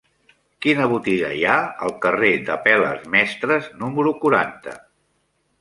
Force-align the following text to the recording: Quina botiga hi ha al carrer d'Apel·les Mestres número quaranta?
Quina 0.65 0.87
botiga 0.93 1.29
hi 1.35 1.43
ha 1.49 1.57
al 1.89 1.93
carrer 2.05 2.31
d'Apel·les 2.47 3.05
Mestres 3.17 3.71
número 3.85 4.15
quaranta? 4.25 4.79